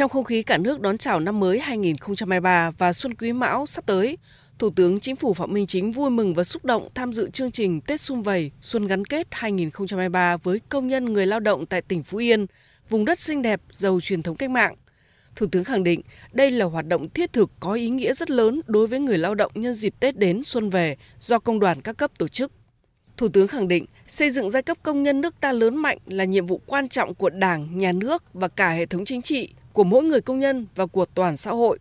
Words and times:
Trong 0.00 0.10
không 0.10 0.24
khí 0.24 0.42
cả 0.42 0.58
nước 0.58 0.80
đón 0.80 0.98
chào 0.98 1.20
năm 1.20 1.40
mới 1.40 1.60
2023 1.60 2.70
và 2.78 2.92
Xuân 2.92 3.14
Quý 3.14 3.32
Mão 3.32 3.66
sắp 3.66 3.86
tới, 3.86 4.18
Thủ 4.58 4.70
tướng 4.70 5.00
Chính 5.00 5.16
phủ 5.16 5.34
Phạm 5.34 5.52
Minh 5.52 5.66
Chính 5.66 5.92
vui 5.92 6.10
mừng 6.10 6.34
và 6.34 6.44
xúc 6.44 6.64
động 6.64 6.88
tham 6.94 7.12
dự 7.12 7.30
chương 7.30 7.50
trình 7.50 7.80
Tết 7.80 8.00
Xung 8.00 8.22
Vầy 8.22 8.50
Xuân 8.60 8.86
gắn 8.86 9.04
kết 9.04 9.26
2023 9.30 10.36
với 10.36 10.60
công 10.68 10.88
nhân 10.88 11.12
người 11.12 11.26
lao 11.26 11.40
động 11.40 11.66
tại 11.66 11.82
tỉnh 11.82 12.02
Phú 12.02 12.18
Yên, 12.18 12.46
vùng 12.88 13.04
đất 13.04 13.18
xinh 13.18 13.42
đẹp, 13.42 13.60
giàu 13.72 14.00
truyền 14.02 14.22
thống 14.22 14.36
cách 14.36 14.50
mạng. 14.50 14.74
Thủ 15.36 15.46
tướng 15.52 15.64
khẳng 15.64 15.84
định 15.84 16.00
đây 16.32 16.50
là 16.50 16.64
hoạt 16.64 16.86
động 16.86 17.08
thiết 17.08 17.32
thực 17.32 17.50
có 17.60 17.72
ý 17.72 17.88
nghĩa 17.88 18.14
rất 18.14 18.30
lớn 18.30 18.60
đối 18.66 18.86
với 18.86 19.00
người 19.00 19.18
lao 19.18 19.34
động 19.34 19.52
nhân 19.54 19.74
dịp 19.74 19.94
Tết 20.00 20.18
đến 20.18 20.42
xuân 20.44 20.70
về 20.70 20.96
do 21.20 21.38
công 21.38 21.60
đoàn 21.60 21.80
các 21.80 21.96
cấp 21.96 22.10
tổ 22.18 22.28
chức. 22.28 22.52
Thủ 23.16 23.28
tướng 23.28 23.48
khẳng 23.48 23.68
định 23.68 23.84
xây 24.06 24.30
dựng 24.30 24.50
giai 24.50 24.62
cấp 24.62 24.78
công 24.82 25.02
nhân 25.02 25.20
nước 25.20 25.40
ta 25.40 25.52
lớn 25.52 25.76
mạnh 25.76 25.98
là 26.06 26.24
nhiệm 26.24 26.46
vụ 26.46 26.60
quan 26.66 26.88
trọng 26.88 27.14
của 27.14 27.30
Đảng, 27.30 27.78
Nhà 27.78 27.92
nước 27.92 28.24
và 28.34 28.48
cả 28.48 28.70
hệ 28.70 28.86
thống 28.86 29.04
chính 29.04 29.22
trị, 29.22 29.48
của 29.72 29.84
mỗi 29.84 30.04
người 30.04 30.20
công 30.20 30.40
nhân 30.40 30.66
và 30.74 30.86
của 30.86 31.04
toàn 31.04 31.36
xã 31.36 31.50
hội. 31.50 31.78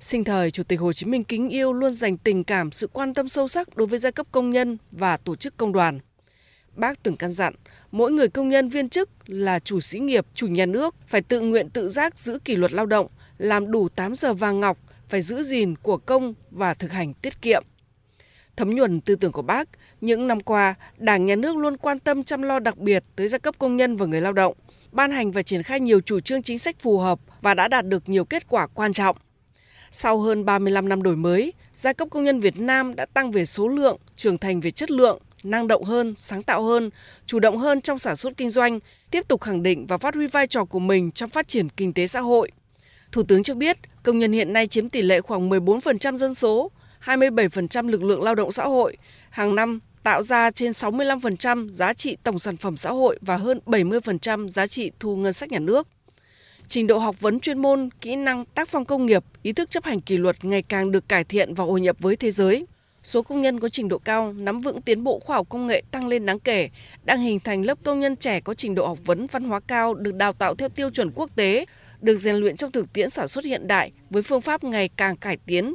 Sinh 0.00 0.24
thời, 0.24 0.50
Chủ 0.50 0.62
tịch 0.62 0.80
Hồ 0.80 0.92
Chí 0.92 1.06
Minh 1.06 1.24
kính 1.24 1.48
yêu 1.48 1.72
luôn 1.72 1.94
dành 1.94 2.16
tình 2.16 2.44
cảm, 2.44 2.70
sự 2.70 2.86
quan 2.86 3.14
tâm 3.14 3.28
sâu 3.28 3.48
sắc 3.48 3.76
đối 3.76 3.86
với 3.86 3.98
giai 3.98 4.12
cấp 4.12 4.26
công 4.32 4.50
nhân 4.50 4.78
và 4.90 5.16
tổ 5.16 5.36
chức 5.36 5.56
công 5.56 5.72
đoàn. 5.72 5.98
Bác 6.74 7.02
từng 7.02 7.16
căn 7.16 7.30
dặn, 7.30 7.54
mỗi 7.92 8.12
người 8.12 8.28
công 8.28 8.48
nhân 8.48 8.68
viên 8.68 8.88
chức 8.88 9.10
là 9.26 9.58
chủ 9.58 9.80
sĩ 9.80 9.98
nghiệp, 9.98 10.26
chủ 10.34 10.46
nhà 10.46 10.66
nước 10.66 10.94
phải 11.06 11.22
tự 11.22 11.40
nguyện 11.40 11.70
tự 11.70 11.88
giác 11.88 12.18
giữ 12.18 12.38
kỷ 12.44 12.56
luật 12.56 12.72
lao 12.72 12.86
động, 12.86 13.06
làm 13.38 13.70
đủ 13.70 13.88
8 13.88 14.14
giờ 14.14 14.34
vàng 14.34 14.60
ngọc, 14.60 14.78
phải 15.08 15.22
giữ 15.22 15.42
gìn 15.42 15.74
của 15.82 15.96
công 15.96 16.34
và 16.50 16.74
thực 16.74 16.92
hành 16.92 17.14
tiết 17.14 17.42
kiệm. 17.42 17.64
Thấm 18.56 18.70
nhuần 18.70 19.00
tư 19.00 19.16
tưởng 19.16 19.32
của 19.32 19.42
bác, 19.42 19.68
những 20.00 20.26
năm 20.26 20.40
qua, 20.40 20.74
Đảng 20.98 21.26
Nhà 21.26 21.36
nước 21.36 21.56
luôn 21.56 21.76
quan 21.76 21.98
tâm 21.98 22.24
chăm 22.24 22.42
lo 22.42 22.58
đặc 22.58 22.78
biệt 22.78 23.04
tới 23.16 23.28
giai 23.28 23.38
cấp 23.38 23.54
công 23.58 23.76
nhân 23.76 23.96
và 23.96 24.06
người 24.06 24.20
lao 24.20 24.32
động, 24.32 24.54
ban 24.92 25.10
hành 25.10 25.32
và 25.32 25.42
triển 25.42 25.62
khai 25.62 25.80
nhiều 25.80 26.00
chủ 26.00 26.20
trương 26.20 26.42
chính 26.42 26.58
sách 26.58 26.76
phù 26.80 26.98
hợp 26.98 27.20
và 27.40 27.54
đã 27.54 27.68
đạt 27.68 27.86
được 27.86 28.08
nhiều 28.08 28.24
kết 28.24 28.48
quả 28.48 28.66
quan 28.66 28.92
trọng. 28.92 29.16
Sau 29.90 30.20
hơn 30.20 30.44
35 30.44 30.88
năm 30.88 31.02
đổi 31.02 31.16
mới, 31.16 31.52
giai 31.72 31.94
cấp 31.94 32.08
công 32.10 32.24
nhân 32.24 32.40
Việt 32.40 32.56
Nam 32.56 32.94
đã 32.94 33.06
tăng 33.06 33.30
về 33.30 33.44
số 33.44 33.68
lượng, 33.68 33.96
trưởng 34.16 34.38
thành 34.38 34.60
về 34.60 34.70
chất 34.70 34.90
lượng, 34.90 35.18
năng 35.42 35.68
động 35.68 35.84
hơn, 35.84 36.14
sáng 36.14 36.42
tạo 36.42 36.62
hơn, 36.62 36.90
chủ 37.26 37.40
động 37.40 37.58
hơn 37.58 37.80
trong 37.80 37.98
sản 37.98 38.16
xuất 38.16 38.36
kinh 38.36 38.50
doanh, 38.50 38.78
tiếp 39.10 39.28
tục 39.28 39.40
khẳng 39.40 39.62
định 39.62 39.86
và 39.86 39.98
phát 39.98 40.14
huy 40.14 40.26
vai 40.26 40.46
trò 40.46 40.64
của 40.64 40.78
mình 40.78 41.10
trong 41.10 41.30
phát 41.30 41.48
triển 41.48 41.68
kinh 41.68 41.92
tế 41.92 42.06
xã 42.06 42.20
hội. 42.20 42.50
Thủ 43.12 43.22
tướng 43.22 43.42
cho 43.42 43.54
biết, 43.54 43.78
công 44.02 44.18
nhân 44.18 44.32
hiện 44.32 44.52
nay 44.52 44.66
chiếm 44.66 44.88
tỷ 44.88 45.02
lệ 45.02 45.20
khoảng 45.20 45.50
14% 45.50 46.16
dân 46.16 46.34
số, 46.34 46.70
27% 47.04 47.88
lực 47.88 48.02
lượng 48.02 48.22
lao 48.22 48.34
động 48.34 48.52
xã 48.52 48.64
hội, 48.64 48.96
hàng 49.30 49.54
năm 49.54 49.80
tạo 50.02 50.22
ra 50.22 50.50
trên 50.50 50.70
65% 50.70 51.68
giá 51.68 51.92
trị 51.92 52.16
tổng 52.22 52.38
sản 52.38 52.56
phẩm 52.56 52.76
xã 52.76 52.90
hội 52.90 53.18
và 53.20 53.36
hơn 53.36 53.60
70% 53.66 54.48
giá 54.48 54.66
trị 54.66 54.90
thu 55.00 55.16
ngân 55.16 55.32
sách 55.32 55.52
nhà 55.52 55.58
nước. 55.58 55.88
Trình 56.68 56.86
độ 56.86 56.98
học 56.98 57.20
vấn 57.20 57.40
chuyên 57.40 57.58
môn, 57.58 57.88
kỹ 58.00 58.16
năng, 58.16 58.44
tác 58.44 58.68
phong 58.68 58.84
công 58.84 59.06
nghiệp, 59.06 59.24
ý 59.42 59.52
thức 59.52 59.70
chấp 59.70 59.84
hành 59.84 60.00
kỷ 60.00 60.16
luật 60.16 60.44
ngày 60.44 60.62
càng 60.62 60.90
được 60.90 61.08
cải 61.08 61.24
thiện 61.24 61.54
và 61.54 61.64
hội 61.64 61.80
nhập 61.80 61.96
với 62.00 62.16
thế 62.16 62.30
giới. 62.30 62.66
Số 63.02 63.22
công 63.22 63.42
nhân 63.42 63.60
có 63.60 63.68
trình 63.68 63.88
độ 63.88 63.98
cao, 63.98 64.32
nắm 64.32 64.60
vững 64.60 64.80
tiến 64.80 65.04
bộ 65.04 65.18
khoa 65.18 65.36
học 65.36 65.46
công 65.48 65.66
nghệ 65.66 65.82
tăng 65.90 66.06
lên 66.08 66.26
đáng 66.26 66.40
kể, 66.40 66.68
đang 67.04 67.20
hình 67.20 67.40
thành 67.40 67.62
lớp 67.62 67.78
công 67.84 68.00
nhân 68.00 68.16
trẻ 68.16 68.40
có 68.40 68.54
trình 68.54 68.74
độ 68.74 68.86
học 68.86 68.98
vấn 69.04 69.26
văn 69.26 69.44
hóa 69.44 69.60
cao 69.60 69.94
được 69.94 70.14
đào 70.14 70.32
tạo 70.32 70.54
theo 70.54 70.68
tiêu 70.68 70.90
chuẩn 70.90 71.10
quốc 71.14 71.30
tế, 71.36 71.64
được 72.00 72.16
rèn 72.16 72.36
luyện 72.36 72.56
trong 72.56 72.72
thực 72.72 72.92
tiễn 72.92 73.10
sản 73.10 73.28
xuất 73.28 73.44
hiện 73.44 73.66
đại 73.66 73.92
với 74.10 74.22
phương 74.22 74.40
pháp 74.40 74.64
ngày 74.64 74.88
càng 74.96 75.16
cải 75.16 75.36
tiến, 75.46 75.74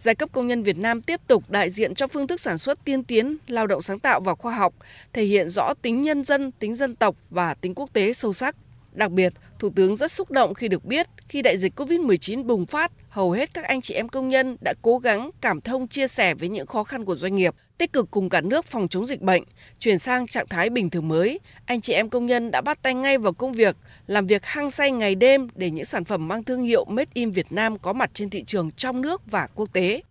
giai 0.00 0.14
cấp 0.14 0.28
công 0.32 0.46
nhân 0.46 0.62
Việt 0.62 0.78
Nam 0.78 1.02
tiếp 1.02 1.20
tục 1.26 1.44
đại 1.48 1.70
diện 1.70 1.94
cho 1.94 2.06
phương 2.06 2.26
thức 2.26 2.40
sản 2.40 2.58
xuất 2.58 2.84
tiên 2.84 3.04
tiến, 3.04 3.36
lao 3.48 3.66
động 3.66 3.82
sáng 3.82 3.98
tạo 3.98 4.20
và 4.20 4.34
khoa 4.34 4.54
học, 4.54 4.74
thể 5.12 5.24
hiện 5.24 5.48
rõ 5.48 5.74
tính 5.82 6.02
nhân 6.02 6.24
dân, 6.24 6.52
tính 6.52 6.74
dân 6.74 6.94
tộc 6.96 7.16
và 7.30 7.54
tính 7.54 7.74
quốc 7.74 7.92
tế 7.92 8.12
sâu 8.12 8.32
sắc. 8.32 8.56
Đặc 8.92 9.10
biệt, 9.10 9.32
Thủ 9.58 9.70
tướng 9.70 9.96
rất 9.96 10.12
xúc 10.12 10.30
động 10.30 10.54
khi 10.54 10.68
được 10.68 10.84
biết 10.84 11.06
khi 11.28 11.42
đại 11.42 11.58
dịch 11.58 11.80
COVID-19 11.80 12.44
bùng 12.44 12.66
phát, 12.66 12.92
hầu 13.08 13.30
hết 13.30 13.54
các 13.54 13.64
anh 13.64 13.80
chị 13.80 13.94
em 13.94 14.08
công 14.08 14.28
nhân 14.28 14.56
đã 14.60 14.74
cố 14.82 14.98
gắng 14.98 15.30
cảm 15.40 15.60
thông 15.60 15.88
chia 15.88 16.06
sẻ 16.06 16.34
với 16.34 16.48
những 16.48 16.66
khó 16.66 16.84
khăn 16.84 17.04
của 17.04 17.16
doanh 17.16 17.36
nghiệp, 17.36 17.54
tích 17.78 17.92
cực 17.92 18.10
cùng 18.10 18.28
cả 18.28 18.40
nước 18.40 18.66
phòng 18.66 18.88
chống 18.88 19.06
dịch 19.06 19.20
bệnh, 19.20 19.42
chuyển 19.78 19.98
sang 19.98 20.26
trạng 20.26 20.48
thái 20.48 20.70
bình 20.70 20.90
thường 20.90 21.08
mới. 21.08 21.40
Anh 21.66 21.80
chị 21.80 21.92
em 21.92 22.08
công 22.08 22.26
nhân 22.26 22.50
đã 22.50 22.60
bắt 22.60 22.82
tay 22.82 22.94
ngay 22.94 23.18
vào 23.18 23.32
công 23.32 23.52
việc, 23.52 23.76
làm 24.06 24.26
việc 24.26 24.46
hăng 24.46 24.70
say 24.70 24.90
ngày 24.90 25.14
đêm 25.14 25.48
để 25.54 25.70
những 25.70 25.84
sản 25.84 26.04
phẩm 26.04 26.28
mang 26.28 26.44
thương 26.44 26.62
hiệu 26.62 26.84
Made 26.84 27.10
in 27.14 27.30
Việt 27.30 27.52
Nam 27.52 27.78
có 27.78 27.92
mặt 27.92 28.10
trên 28.14 28.30
thị 28.30 28.44
trường 28.44 28.70
trong 28.70 29.00
nước 29.00 29.22
và 29.26 29.46
quốc 29.54 29.72
tế. 29.72 30.02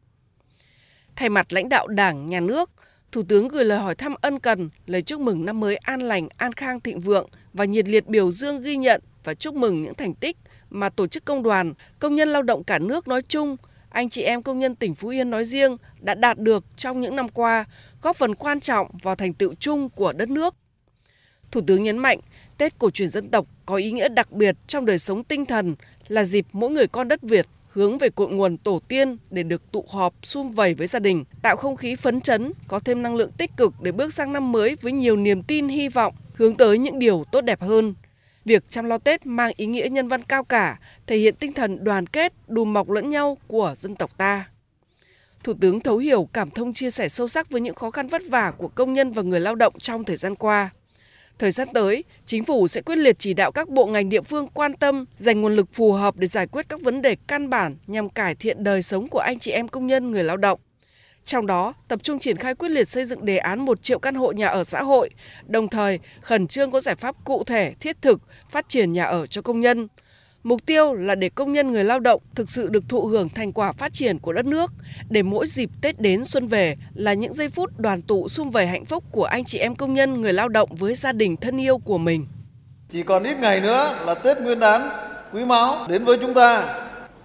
Thay 1.15 1.29
mặt 1.29 1.53
lãnh 1.53 1.69
đạo 1.69 1.87
Đảng, 1.87 2.29
Nhà 2.29 2.39
nước, 2.39 2.71
Thủ 3.11 3.23
tướng 3.23 3.47
gửi 3.47 3.65
lời 3.65 3.79
hỏi 3.79 3.95
thăm 3.95 4.13
ân 4.21 4.39
cần, 4.39 4.69
lời 4.85 5.01
chúc 5.01 5.21
mừng 5.21 5.45
năm 5.45 5.59
mới 5.59 5.75
an 5.75 6.01
lành, 6.01 6.27
an 6.37 6.53
khang 6.53 6.79
thịnh 6.79 6.99
vượng 6.99 7.29
và 7.59 7.65
nhiệt 7.65 7.87
liệt 7.87 8.07
biểu 8.07 8.31
dương 8.31 8.61
ghi 8.61 8.77
nhận 8.77 9.01
và 9.23 9.33
chúc 9.33 9.55
mừng 9.55 9.83
những 9.83 9.93
thành 9.93 10.13
tích 10.13 10.37
mà 10.69 10.89
tổ 10.89 11.07
chức 11.07 11.25
công 11.25 11.43
đoàn, 11.43 11.73
công 11.99 12.15
nhân 12.15 12.29
lao 12.29 12.41
động 12.41 12.63
cả 12.63 12.79
nước 12.79 13.07
nói 13.07 13.21
chung, 13.21 13.57
anh 13.89 14.09
chị 14.09 14.21
em 14.21 14.43
công 14.43 14.59
nhân 14.59 14.75
tỉnh 14.75 14.95
Phú 14.95 15.07
Yên 15.07 15.29
nói 15.29 15.45
riêng 15.45 15.77
đã 15.99 16.13
đạt 16.13 16.39
được 16.39 16.65
trong 16.75 17.01
những 17.01 17.15
năm 17.15 17.29
qua, 17.29 17.65
góp 18.01 18.15
phần 18.15 18.35
quan 18.35 18.59
trọng 18.59 18.87
vào 19.01 19.15
thành 19.15 19.33
tựu 19.33 19.53
chung 19.59 19.89
của 19.89 20.13
đất 20.13 20.29
nước. 20.29 20.55
Thủ 21.51 21.61
tướng 21.67 21.83
nhấn 21.83 21.97
mạnh, 21.97 22.19
Tết 22.57 22.79
cổ 22.79 22.89
truyền 22.89 23.09
dân 23.09 23.29
tộc 23.29 23.47
có 23.65 23.75
ý 23.75 23.91
nghĩa 23.91 24.09
đặc 24.09 24.31
biệt 24.31 24.55
trong 24.67 24.85
đời 24.85 24.99
sống 24.99 25.23
tinh 25.23 25.45
thần 25.45 25.75
là 26.07 26.23
dịp 26.23 26.45
mỗi 26.51 26.69
người 26.69 26.87
con 26.87 27.07
đất 27.07 27.21
Việt 27.21 27.45
hướng 27.69 27.97
về 27.97 28.09
cội 28.09 28.29
nguồn 28.29 28.57
tổ 28.57 28.81
tiên 28.87 29.17
để 29.29 29.43
được 29.43 29.71
tụ 29.71 29.85
họp, 29.89 30.13
sum 30.23 30.51
vầy 30.51 30.73
với 30.73 30.87
gia 30.87 30.99
đình, 30.99 31.23
tạo 31.41 31.55
không 31.55 31.75
khí 31.75 31.95
phấn 31.95 32.21
chấn, 32.21 32.53
có 32.67 32.79
thêm 32.79 33.01
năng 33.01 33.15
lượng 33.15 33.31
tích 33.31 33.51
cực 33.57 33.73
để 33.81 33.91
bước 33.91 34.13
sang 34.13 34.33
năm 34.33 34.51
mới 34.51 34.75
với 34.81 34.91
nhiều 34.91 35.15
niềm 35.15 35.43
tin 35.43 35.67
hy 35.67 35.89
vọng, 35.89 36.15
hướng 36.39 36.57
tới 36.57 36.77
những 36.77 36.99
điều 36.99 37.23
tốt 37.31 37.41
đẹp 37.41 37.61
hơn. 37.61 37.93
Việc 38.45 38.63
chăm 38.69 38.85
lo 38.85 38.97
Tết 38.97 39.25
mang 39.25 39.51
ý 39.55 39.65
nghĩa 39.65 39.87
nhân 39.91 40.07
văn 40.07 40.23
cao 40.23 40.43
cả, 40.43 40.79
thể 41.07 41.17
hiện 41.17 41.35
tinh 41.35 41.53
thần 41.53 41.83
đoàn 41.83 42.07
kết, 42.07 42.33
đùm 42.47 42.73
bọc 42.73 42.89
lẫn 42.89 43.09
nhau 43.09 43.37
của 43.47 43.73
dân 43.77 43.95
tộc 43.95 44.17
ta. 44.17 44.45
Thủ 45.43 45.53
tướng 45.61 45.79
thấu 45.79 45.97
hiểu 45.97 46.29
cảm 46.33 46.49
thông 46.49 46.73
chia 46.73 46.91
sẻ 46.91 47.09
sâu 47.09 47.27
sắc 47.27 47.49
với 47.49 47.61
những 47.61 47.75
khó 47.75 47.91
khăn 47.91 48.07
vất 48.07 48.21
vả 48.29 48.51
của 48.57 48.67
công 48.67 48.93
nhân 48.93 49.11
và 49.11 49.21
người 49.21 49.39
lao 49.39 49.55
động 49.55 49.73
trong 49.79 50.03
thời 50.03 50.15
gian 50.15 50.35
qua. 50.35 50.69
Thời 51.39 51.51
gian 51.51 51.67
tới, 51.73 52.03
chính 52.25 52.45
phủ 52.45 52.67
sẽ 52.67 52.81
quyết 52.81 52.95
liệt 52.95 53.19
chỉ 53.19 53.33
đạo 53.33 53.51
các 53.51 53.69
bộ 53.69 53.85
ngành 53.85 54.09
địa 54.09 54.21
phương 54.21 54.47
quan 54.53 54.73
tâm, 54.73 55.05
dành 55.17 55.41
nguồn 55.41 55.55
lực 55.55 55.67
phù 55.73 55.91
hợp 55.91 56.15
để 56.17 56.27
giải 56.27 56.47
quyết 56.47 56.69
các 56.69 56.81
vấn 56.81 57.01
đề 57.01 57.15
căn 57.27 57.49
bản 57.49 57.77
nhằm 57.87 58.09
cải 58.09 58.35
thiện 58.35 58.63
đời 58.63 58.81
sống 58.81 59.07
của 59.07 59.19
anh 59.19 59.39
chị 59.39 59.51
em 59.51 59.67
công 59.67 59.87
nhân 59.87 60.11
người 60.11 60.23
lao 60.23 60.37
động. 60.37 60.59
Trong 61.23 61.47
đó, 61.47 61.73
tập 61.87 61.99
trung 62.03 62.19
triển 62.19 62.37
khai 62.37 62.55
quyết 62.55 62.69
liệt 62.69 62.89
xây 62.89 63.05
dựng 63.05 63.25
đề 63.25 63.37
án 63.37 63.59
1 63.59 63.81
triệu 63.81 63.99
căn 63.99 64.15
hộ 64.15 64.31
nhà 64.31 64.47
ở 64.47 64.63
xã 64.63 64.83
hội, 64.83 65.09
đồng 65.47 65.67
thời 65.67 65.99
khẩn 66.21 66.47
trương 66.47 66.71
có 66.71 66.79
giải 66.79 66.95
pháp 66.95 67.15
cụ 67.23 67.43
thể, 67.43 67.73
thiết 67.79 68.01
thực, 68.01 68.21
phát 68.49 68.69
triển 68.69 68.93
nhà 68.93 69.03
ở 69.03 69.27
cho 69.27 69.41
công 69.41 69.59
nhân. 69.59 69.87
Mục 70.43 70.65
tiêu 70.65 70.93
là 70.93 71.15
để 71.15 71.29
công 71.29 71.53
nhân 71.53 71.71
người 71.71 71.83
lao 71.83 71.99
động 71.99 72.21
thực 72.35 72.49
sự 72.49 72.69
được 72.69 72.89
thụ 72.89 73.05
hưởng 73.05 73.29
thành 73.29 73.51
quả 73.51 73.71
phát 73.71 73.93
triển 73.93 74.19
của 74.19 74.33
đất 74.33 74.45
nước, 74.45 74.73
để 75.09 75.23
mỗi 75.23 75.47
dịp 75.47 75.69
Tết 75.81 76.01
đến 76.01 76.25
xuân 76.25 76.47
về 76.47 76.75
là 76.93 77.13
những 77.13 77.33
giây 77.33 77.49
phút 77.49 77.79
đoàn 77.79 78.01
tụ 78.01 78.29
sum 78.29 78.49
vầy 78.49 78.67
hạnh 78.67 78.85
phúc 78.85 79.03
của 79.11 79.25
anh 79.25 79.43
chị 79.45 79.59
em 79.59 79.75
công 79.75 79.93
nhân 79.93 80.21
người 80.21 80.33
lao 80.33 80.49
động 80.49 80.69
với 80.75 80.95
gia 80.95 81.11
đình 81.11 81.37
thân 81.37 81.57
yêu 81.57 81.77
của 81.77 81.97
mình. 81.97 82.25
Chỉ 82.91 83.03
còn 83.03 83.23
ít 83.23 83.37
ngày 83.37 83.61
nữa 83.61 83.99
là 84.05 84.13
Tết 84.13 84.37
Nguyên 84.37 84.59
đán 84.59 84.89
Quý 85.33 85.45
Mão 85.45 85.87
đến 85.87 86.05
với 86.05 86.17
chúng 86.21 86.33
ta. 86.33 86.75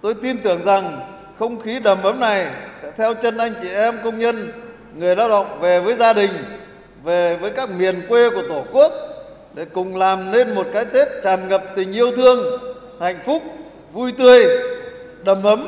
Tôi 0.01 0.13
tin 0.23 0.37
tưởng 0.43 0.63
rằng 0.65 1.14
không 1.39 1.61
khí 1.61 1.79
đầm 1.79 2.03
ấm 2.03 2.19
này 2.19 2.47
sẽ 2.81 2.91
theo 2.97 3.13
chân 3.13 3.37
anh 3.37 3.53
chị 3.61 3.69
em 3.69 3.95
công 4.03 4.19
nhân, 4.19 4.51
người 4.95 5.15
lao 5.15 5.29
động 5.29 5.59
về 5.61 5.79
với 5.79 5.95
gia 5.95 6.13
đình, 6.13 6.31
về 7.03 7.37
với 7.37 7.51
các 7.51 7.69
miền 7.69 8.01
quê 8.09 8.29
của 8.29 8.43
Tổ 8.49 8.65
quốc 8.71 8.91
để 9.53 9.65
cùng 9.65 9.95
làm 9.95 10.31
nên 10.31 10.55
một 10.55 10.67
cái 10.73 10.85
Tết 10.85 11.07
tràn 11.23 11.49
ngập 11.49 11.63
tình 11.75 11.91
yêu 11.91 12.11
thương, 12.15 12.59
hạnh 12.99 13.19
phúc, 13.25 13.43
vui 13.93 14.11
tươi, 14.11 14.45
đầm 15.23 15.43
ấm, 15.43 15.67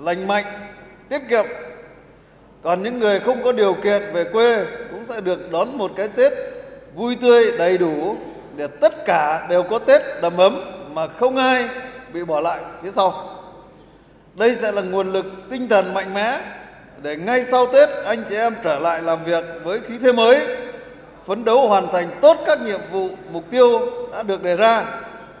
lành 0.00 0.28
mạnh, 0.28 0.44
tiết 1.08 1.20
kiệm. 1.30 1.46
Còn 2.62 2.82
những 2.82 2.98
người 2.98 3.20
không 3.20 3.42
có 3.44 3.52
điều 3.52 3.74
kiện 3.74 4.02
về 4.12 4.24
quê 4.24 4.64
cũng 4.90 5.04
sẽ 5.04 5.20
được 5.20 5.52
đón 5.52 5.78
một 5.78 5.90
cái 5.96 6.08
Tết 6.08 6.32
vui 6.94 7.16
tươi 7.20 7.52
đầy 7.58 7.78
đủ 7.78 8.16
để 8.56 8.66
tất 8.66 9.04
cả 9.04 9.46
đều 9.48 9.62
có 9.62 9.78
Tết 9.78 10.02
đầm 10.22 10.36
ấm 10.36 10.60
mà 10.94 11.06
không 11.08 11.36
ai 11.36 11.68
bị 12.12 12.24
bỏ 12.24 12.40
lại 12.40 12.60
phía 12.82 12.90
sau. 12.90 13.39
Đây 14.34 14.56
sẽ 14.60 14.72
là 14.72 14.82
nguồn 14.82 15.12
lực 15.12 15.26
tinh 15.50 15.68
thần 15.68 15.94
mạnh 15.94 16.14
mẽ 16.14 16.40
để 17.02 17.16
ngay 17.16 17.44
sau 17.44 17.66
Tết 17.66 17.88
anh 18.04 18.24
chị 18.28 18.36
em 18.36 18.54
trở 18.64 18.78
lại 18.78 19.02
làm 19.02 19.24
việc 19.24 19.44
với 19.64 19.80
khí 19.80 19.94
thế 20.02 20.12
mới, 20.12 20.46
phấn 21.26 21.44
đấu 21.44 21.68
hoàn 21.68 21.92
thành 21.92 22.10
tốt 22.20 22.36
các 22.46 22.60
nhiệm 22.60 22.80
vụ, 22.92 23.08
mục 23.32 23.44
tiêu 23.50 23.80
đã 24.12 24.22
được 24.22 24.42
đề 24.42 24.56
ra, 24.56 24.84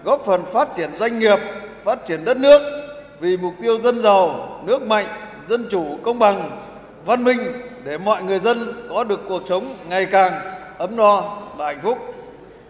góp 0.04 0.22
phần 0.26 0.44
phát 0.52 0.68
triển 0.76 0.90
doanh 0.98 1.18
nghiệp, 1.18 1.38
phát 1.84 2.06
triển 2.06 2.24
đất 2.24 2.36
nước 2.36 2.60
vì 3.20 3.36
mục 3.36 3.54
tiêu 3.62 3.80
dân 3.80 4.02
giàu, 4.02 4.60
nước 4.66 4.82
mạnh, 4.82 5.06
dân 5.48 5.68
chủ, 5.70 5.98
công 6.04 6.18
bằng, 6.18 6.60
văn 7.04 7.24
minh 7.24 7.52
để 7.84 7.98
mọi 7.98 8.22
người 8.22 8.38
dân 8.38 8.86
có 8.90 9.04
được 9.04 9.20
cuộc 9.28 9.42
sống 9.48 9.76
ngày 9.88 10.06
càng 10.06 10.32
ấm 10.78 10.96
no 10.96 11.38
và 11.56 11.66
hạnh 11.66 11.80
phúc. 11.82 11.98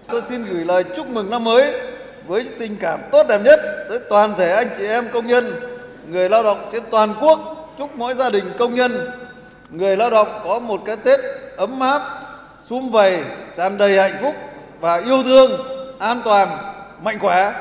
Tôi 0.09 0.23
xin 0.29 0.45
gửi 0.45 0.65
lời 0.65 0.85
chúc 0.97 1.07
mừng 1.07 1.31
năm 1.31 1.45
mới 1.45 1.73
với 2.27 2.47
tình 2.59 2.77
cảm 2.81 3.01
tốt 3.13 3.27
đẹp 3.29 3.41
nhất 3.45 3.61
tới 3.89 3.99
toàn 4.11 4.35
thể 4.39 4.53
anh 4.53 4.69
chị 4.79 4.87
em 4.87 5.09
công 5.13 5.27
nhân 5.27 5.70
người 6.11 6.29
lao 6.29 6.43
động 6.43 6.69
trên 6.73 6.83
toàn 6.91 7.15
quốc 7.21 7.41
chúc 7.79 7.97
mỗi 7.97 8.15
gia 8.15 8.31
đình 8.31 8.53
công 8.59 8.75
nhân 8.75 9.11
người 9.71 9.97
lao 9.97 10.11
động 10.11 10.41
có 10.45 10.59
một 10.59 10.83
cái 10.85 10.97
Tết 10.97 11.21
ấm 11.57 11.81
áp, 11.81 12.03
sum 12.69 12.91
vầy, 12.91 13.19
tràn 13.57 13.79
đầy 13.79 13.99
hạnh 13.99 14.19
phúc 14.23 14.35
và 14.81 14.97
yêu 14.97 15.23
thương, 15.23 15.51
an 15.99 16.23
toàn, 16.25 16.49
mạnh 17.03 17.19
khỏe. 17.19 17.53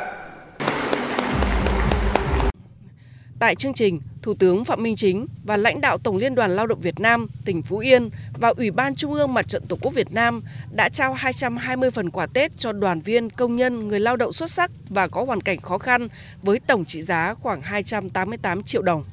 Tại 3.39 3.55
chương 3.55 3.73
trình, 3.73 3.99
Thủ 4.21 4.33
tướng 4.33 4.65
Phạm 4.65 4.83
Minh 4.83 4.95
Chính 4.95 5.27
và 5.43 5.57
lãnh 5.57 5.81
đạo 5.81 5.97
Tổng 5.97 6.17
Liên 6.17 6.35
đoàn 6.35 6.51
Lao 6.51 6.67
động 6.67 6.79
Việt 6.79 6.99
Nam, 6.99 7.27
tỉnh 7.45 7.61
Phú 7.61 7.77
Yên 7.77 8.09
và 8.39 8.53
Ủy 8.57 8.71
ban 8.71 8.95
Trung 8.95 9.13
ương 9.13 9.33
Mặt 9.33 9.47
trận 9.47 9.63
Tổ 9.67 9.77
quốc 9.81 9.93
Việt 9.93 10.11
Nam 10.11 10.41
đã 10.71 10.89
trao 10.89 11.13
220 11.13 11.91
phần 11.91 12.09
quà 12.09 12.27
Tết 12.27 12.57
cho 12.57 12.71
đoàn 12.71 13.01
viên, 13.01 13.29
công 13.29 13.55
nhân, 13.55 13.87
người 13.87 13.99
lao 13.99 14.15
động 14.15 14.33
xuất 14.33 14.51
sắc 14.51 14.71
và 14.89 15.07
có 15.07 15.23
hoàn 15.23 15.41
cảnh 15.41 15.61
khó 15.61 15.77
khăn 15.77 16.07
với 16.41 16.59
tổng 16.59 16.85
trị 16.85 17.01
giá 17.01 17.33
khoảng 17.33 17.61
288 17.61 18.63
triệu 18.63 18.81
đồng. 18.81 19.03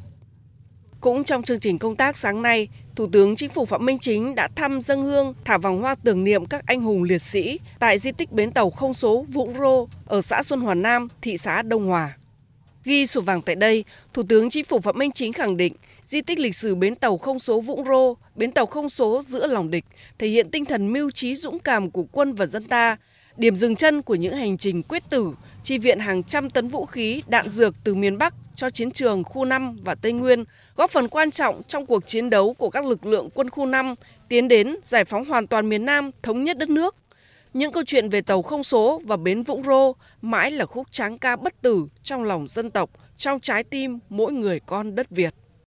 Cũng 1.01 1.25
trong 1.25 1.43
chương 1.43 1.61
trình 1.61 1.79
công 1.79 1.97
tác 1.97 2.17
sáng 2.17 2.43
nay, 2.43 2.69
Thủ 2.97 3.07
tướng 3.13 3.37
Chính 3.37 3.51
phủ 3.51 3.65
Phạm 3.65 3.87
Minh 3.87 3.99
Chính 3.99 4.35
đã 4.35 4.49
thăm 4.57 4.81
dân 4.81 5.03
hương 5.03 5.35
thả 5.45 5.59
vòng 5.59 5.83
hoa 5.83 5.95
tưởng 5.95 6.25
niệm 6.25 6.47
các 6.47 6.67
anh 6.67 6.83
hùng 6.83 7.03
liệt 7.03 7.23
sĩ 7.23 7.61
tại 7.79 7.99
di 7.99 8.13
tích 8.13 8.33
bến 8.33 8.53
tàu 8.53 8.71
không 8.71 8.95
số 8.95 9.27
Vũng 9.33 9.55
Rô 9.59 9.89
ở 10.07 10.23
xã 10.23 10.43
Xuân 10.43 10.61
Hòa 10.61 10.75
Nam, 10.75 11.09
thị 11.23 11.37
xã 11.37 11.63
Đông 11.63 11.87
Hòa. 11.87 12.13
Ghi 12.87 13.07
sổ 13.07 13.21
vàng 13.21 13.43
tại 13.43 13.55
đây, 13.55 13.85
Thủ 14.15 14.23
tướng 14.29 14.51
Chính 14.51 14.65
phủ 14.65 14.81
Phạm 14.81 14.99
Minh 14.99 15.13
Chính 15.13 15.33
khẳng 15.33 15.57
định 15.57 15.73
di 16.05 16.21
tích 16.23 16.39
lịch 16.39 16.55
sử 16.55 16.75
bến 16.75 16.95
tàu 16.95 17.19
không 17.19 17.39
số 17.39 17.61
Vũng 17.61 17.85
Rô, 17.85 18.15
bến 18.35 18.53
tàu 18.53 18.67
không 18.67 18.89
số 18.89 19.23
giữa 19.25 19.47
lòng 19.47 19.71
địch, 19.71 19.85
thể 20.19 20.29
hiện 20.29 20.51
tinh 20.51 20.65
thần 20.65 20.93
mưu 20.93 21.11
trí 21.11 21.35
dũng 21.35 21.59
cảm 21.59 21.91
của 21.91 22.05
quân 22.13 22.33
và 22.33 22.47
dân 22.47 22.65
ta, 22.65 22.97
điểm 23.37 23.57
dừng 23.57 23.77
chân 23.77 24.03
của 24.03 24.15
những 24.15 24.35
hành 24.35 24.59
trình 24.59 24.83
quyết 24.83 25.03
tử, 25.11 25.33
chi 25.63 25.79
viện 25.79 25.99
hàng 25.99 26.23
trăm 26.23 26.51
tấn 26.51 26.69
vũ 26.69 26.87
khí, 26.87 27.23
đạn 27.27 27.49
dược 27.49 27.75
từ 27.85 27.95
miền 27.95 28.19
Bắc 28.19 28.35
cho 28.55 28.71
chiến 28.71 28.91
trường 28.91 29.25
khu 29.25 29.45
5 29.45 29.77
và 29.85 29.95
Tây 29.95 30.13
Nguyên, 30.13 30.45
góp 30.77 30.91
phần 30.91 31.09
quan 31.09 31.31
trọng 31.31 31.63
trong 31.69 31.87
cuộc 31.87 32.07
chiến 32.07 32.31
đấu 32.31 32.55
của 32.55 32.71
các 32.71 32.85
lực 32.85 33.07
lượng 33.07 33.29
quân 33.35 33.51
khu 33.51 33.67
5 33.67 33.95
tiến 34.29 34.49
đến 34.49 34.77
giải 34.83 35.05
phóng 35.05 35.25
hoàn 35.25 35.47
toàn 35.47 35.69
miền 35.69 35.85
Nam, 35.85 36.11
thống 36.23 36.45
nhất 36.45 36.59
đất 36.59 36.71
nước. 36.71 36.97
Những 37.57 37.73
câu 37.73 37.83
chuyện 37.87 38.09
về 38.09 38.21
tàu 38.21 38.43
không 38.43 38.63
số 38.63 39.01
và 39.05 39.17
bến 39.17 39.43
Vũng 39.43 39.63
Rô 39.63 39.93
mãi 40.23 40.51
là 40.51 40.67
khúc 40.67 40.93
tráng 40.93 41.19
ca 41.19 41.37
bất 41.37 41.63
tử 41.63 41.87
trong 42.03 42.25
lòng 42.25 42.49
dân 42.49 42.71
tộc, 42.71 42.91
trong 43.17 43.41
trái 43.41 43.65
tim 43.65 43.99
mỗi 44.09 44.33
người 44.33 44.61
con 44.61 44.95
đất 44.95 45.11
Việt. 45.11 45.35